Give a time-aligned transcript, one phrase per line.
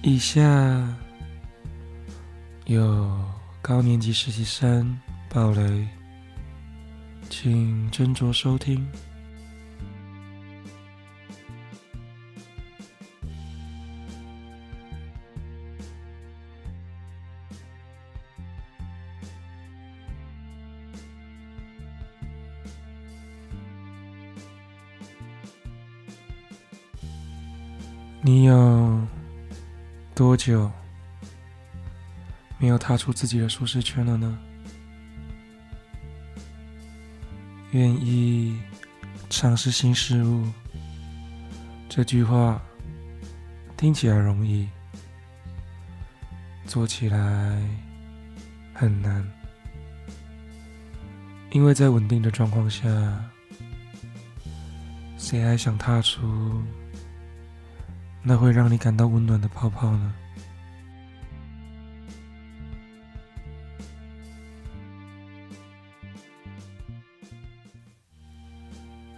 [0.00, 0.40] 以下
[2.66, 3.10] 有
[3.60, 5.86] 高年级实习生暴雷，
[7.28, 8.86] 请斟酌收听。
[28.22, 29.00] 你有
[30.18, 30.68] 多久
[32.58, 34.36] 没有踏出自己的舒适圈了呢？
[37.70, 38.58] 愿意
[39.30, 40.44] 尝试新事物，
[41.88, 42.60] 这句话
[43.76, 44.68] 听起来容易，
[46.66, 47.62] 做起来
[48.74, 49.24] 很难，
[51.52, 52.88] 因为在稳定的状况下，
[55.16, 56.60] 谁还想踏出？
[58.28, 60.14] 那会让你感到温暖的泡泡呢？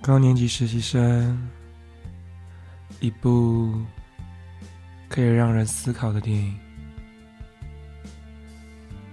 [0.00, 1.38] 高年级实习生，
[2.98, 3.84] 一部
[5.10, 6.58] 可以让人思考的电影。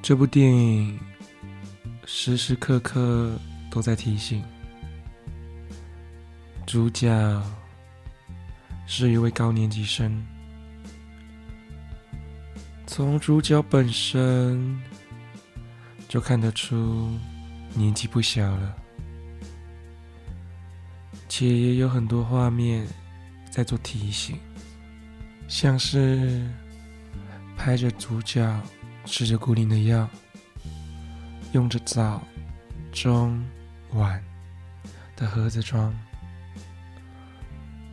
[0.00, 0.98] 这部电影
[2.06, 3.38] 时时刻刻
[3.70, 4.42] 都在提醒
[6.64, 7.42] 主角。
[8.86, 10.24] 是一位高年级生，
[12.86, 14.80] 从主角本身
[16.08, 17.10] 就看得出
[17.74, 18.76] 年纪不小了，
[21.28, 22.86] 且也有很多画面
[23.50, 24.38] 在做提醒，
[25.48, 26.46] 像是
[27.56, 28.60] 拍着主角
[29.04, 30.08] 吃着固定的药，
[31.52, 32.22] 用着早、
[32.92, 33.44] 中、
[33.94, 34.22] 晚
[35.16, 35.92] 的盒子装。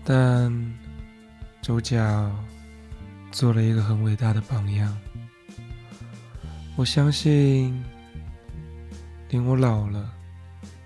[0.04, 0.52] 但
[1.62, 2.32] 主角
[3.32, 4.98] 做了一个很伟大的榜样，
[6.76, 7.82] 我相信
[9.30, 10.12] 连我老了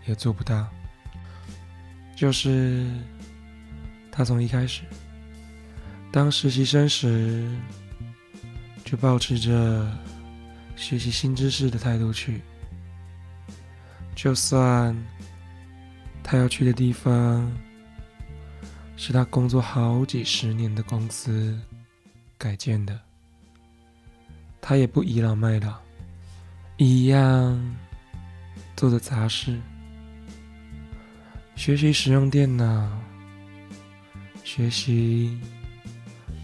[0.05, 0.67] 也做不到。
[2.15, 2.85] 就是
[4.11, 4.83] 他从一开始
[6.11, 7.49] 当实习生时，
[8.83, 9.89] 就保持着
[10.75, 12.41] 学习新知识的态度去，
[14.13, 14.95] 就算
[16.21, 17.49] 他要去的地方。
[18.97, 21.59] 是他工作好几十年的公司
[22.37, 22.99] 改建的，
[24.61, 25.77] 他也不倚老卖老，
[26.77, 27.75] 一样
[28.75, 29.59] 做着杂事，
[31.55, 32.89] 学习使用电脑，
[34.43, 35.39] 学习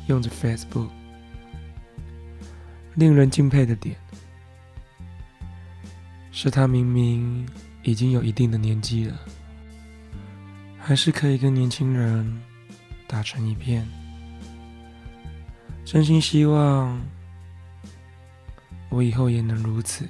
[0.07, 0.89] 用着 Facebook。
[2.95, 3.95] 令人敬佩的点
[6.33, 7.47] 是他明明
[7.83, 9.17] 已经有一定的年纪了。
[10.83, 12.41] 还是可以跟年轻人
[13.07, 13.87] 打成一片。
[15.85, 16.99] 真心希望
[18.89, 20.09] 我以后也能如此，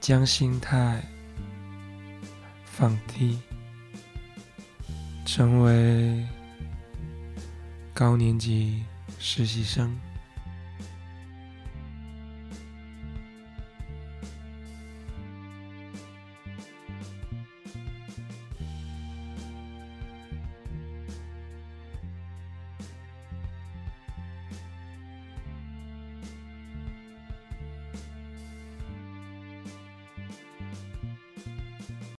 [0.00, 1.02] 将心态
[2.64, 3.38] 放低，
[5.24, 6.26] 成为
[7.94, 8.82] 高年级
[9.18, 9.96] 实习生。